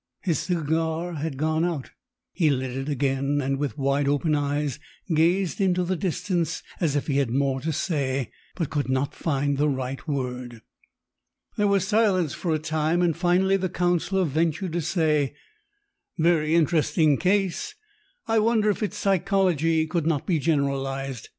[0.23, 1.91] His cigar had gone out.
[2.33, 4.79] He lit it again, and with wide open eyes
[5.13, 9.59] gazed into the distance as if he had more to say but could not find
[9.59, 10.63] the right word.
[11.55, 15.35] There was silence for a time, and finally the counsellor ventured to say:
[16.17, 17.75] "Very interesting case!
[18.25, 21.29] I wonder if its psychology could not be generalised?